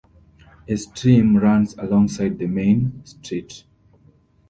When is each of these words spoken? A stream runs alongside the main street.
A 0.67 0.75
stream 0.77 1.37
runs 1.37 1.75
alongside 1.77 2.39
the 2.39 2.47
main 2.47 3.05
street. 3.05 3.65